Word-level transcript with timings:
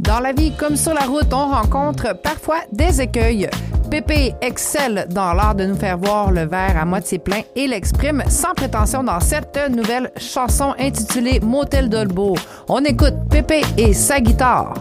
Dans 0.00 0.20
la 0.20 0.32
vie 0.32 0.52
comme 0.52 0.76
sur 0.76 0.92
la 0.92 1.02
route, 1.02 1.32
on 1.32 1.48
rencontre 1.48 2.14
parfois 2.22 2.60
des 2.70 3.00
écueils. 3.00 3.48
Pépé 3.90 4.34
excelle 4.42 5.06
dans 5.10 5.32
l'art 5.32 5.54
de 5.54 5.64
nous 5.64 5.76
faire 5.76 5.96
voir 5.96 6.30
le 6.30 6.44
verre 6.44 6.76
à 6.76 6.84
moitié 6.84 7.18
plein 7.18 7.40
et 7.54 7.66
l'exprime 7.66 8.22
sans 8.28 8.52
prétention 8.52 9.04
dans 9.04 9.20
cette 9.20 9.58
nouvelle 9.70 10.10
chanson 10.18 10.74
intitulée 10.78 11.40
Motel 11.40 11.88
Dolbo. 11.88 12.34
On 12.68 12.84
écoute 12.84 13.14
Pépé 13.30 13.62
et 13.78 13.94
sa 13.94 14.20
guitare. 14.20 14.74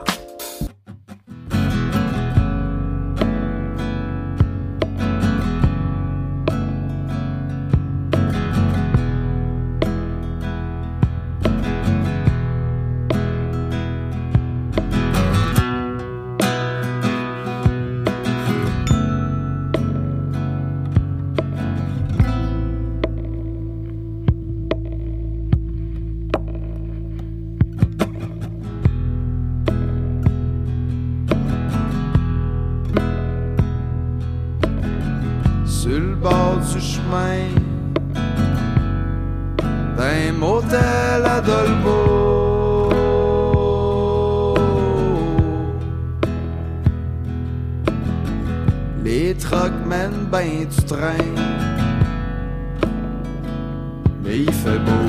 Sur 35.85 35.99
le 35.99 36.15
bord 36.15 36.57
du 36.73 36.81
chemin 36.81 37.45
d'un 39.95 40.31
motel 40.33 41.21
à 41.23 41.39
Dolbeau. 41.41 42.89
Les 49.03 49.35
trucks 49.35 49.85
mènent 49.85 50.25
ben 50.31 50.65
du 50.75 50.81
train, 50.91 51.29
mais 54.23 54.39
il 54.39 54.51
fait 54.51 54.79
beau. 54.87 55.07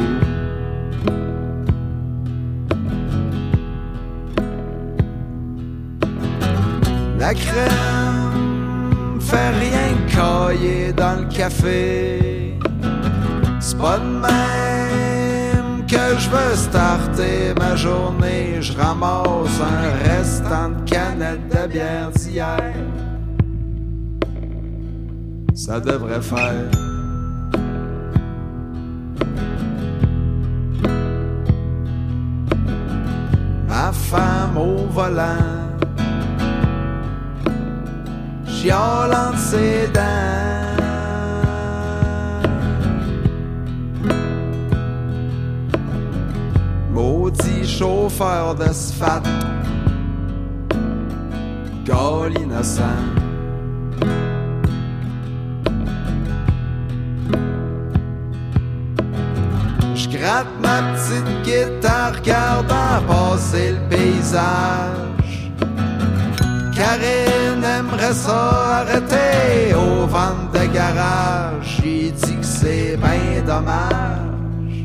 La 7.19 7.33
crème 7.33 9.20
fait 9.20 9.50
rien 9.62 9.75
cailler 10.17 10.92
dans 10.92 11.20
le 11.20 11.27
café. 11.27 12.55
C'est 13.61 13.78
pas 13.78 13.98
de 13.98 14.11
même 14.28 15.86
que 15.86 16.05
je 16.19 16.31
veux 16.31 16.55
starter 16.56 17.55
ma 17.59 17.77
journée. 17.77 18.56
Je 18.61 18.72
ramasse 18.72 19.61
un 19.61 20.09
restant 20.09 20.70
de 20.70 20.91
canette 20.91 21.48
de 21.48 21.67
bière 21.72 22.11
d'hier. 22.12 22.75
Ça 25.55 25.81
devrait 25.81 26.22
faire. 26.22 26.70
Ma 33.69 33.92
femme 33.92 34.56
au 34.56 34.87
volant 34.91 35.66
ses. 39.36 39.91
Maudit 46.92 47.67
chauffeur 47.67 48.55
de 48.55 48.72
sphat, 48.72 49.22
gars 51.84 52.28
innocent. 52.41 52.83
Je 59.94 60.09
gratte 60.09 60.47
ma 60.60 60.83
petite 60.93 61.43
guitare, 61.44 62.15
regardant 62.16 63.03
passer 63.06 63.72
le 63.72 63.88
paysage. 63.88 65.16
Karine 66.86 67.64
aimerait 67.64 68.14
ça 68.14 68.80
arrêter 68.80 69.74
au 69.74 70.06
vent 70.06 70.38
de 70.54 70.72
garage. 70.72 71.80
J'ai 71.82 72.12
dit 72.12 72.36
que 72.36 72.47
c'est 72.47 72.97
bien 72.97 73.42
dommage. 73.44 74.78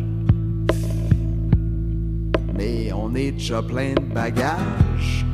Mais 2.57 2.91
on 2.91 3.13
est 3.13 3.34
déjà 3.34 3.62
plein 3.62 3.94
de 3.94 4.13
bagages. 4.16 5.25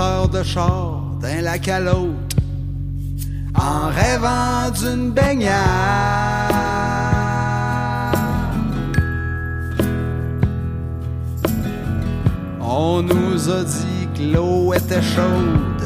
De 0.00 0.42
char 0.42 1.02
d'un 1.20 1.42
lac 1.42 1.68
à 1.68 1.78
l'autre 1.78 2.36
en 3.54 3.88
rêvant 3.88 4.70
d'une 4.70 5.10
baignade. 5.10 5.60
On 12.62 13.02
nous 13.02 13.50
a 13.50 13.62
dit 13.62 14.08
que 14.14 14.34
l'eau 14.34 14.72
était 14.72 15.02
chaude, 15.02 15.82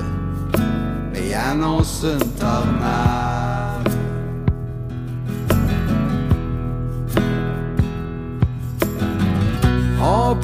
mais 1.12 1.34
annonce 1.34 2.04
une 2.04 2.31
tornade. 2.38 3.13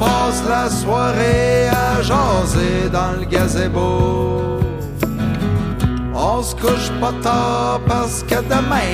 Passe 0.01 0.43
la 0.49 0.67
soirée 0.69 1.69
à 1.69 2.01
jaser 2.01 2.89
dans 2.91 3.13
le 3.19 3.25
gazebo. 3.25 4.59
On 6.13 6.41
se 6.41 6.55
couche 6.55 6.91
pas 6.99 7.13
tard 7.21 7.79
parce 7.87 8.23
que 8.23 8.39
demain 8.53 8.93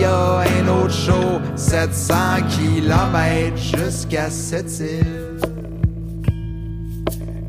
y 0.00 0.04
a 0.04 0.40
un 0.56 0.68
autre 0.68 0.98
show. 1.06 1.28
700 1.54 2.14
km 2.54 3.56
jusqu'à 3.56 4.30
cette 4.30 4.72
île. 4.80 5.38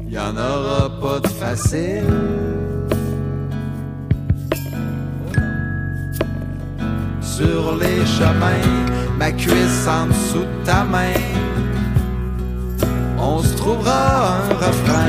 Y 0.09 0.17
en 0.17 0.35
aura 0.35 0.89
pas 1.01 1.19
de 1.21 1.27
facile. 1.27 2.03
Sur 7.21 7.77
les 7.81 8.05
chemins, 8.17 8.69
ma 9.17 9.31
cuisse 9.31 9.87
en 9.87 10.07
dessous 10.07 10.47
de 10.51 10.65
ta 10.65 10.83
main 10.83 11.29
trouvera 13.69 14.41
un 14.49 14.57
refrain. 14.65 15.08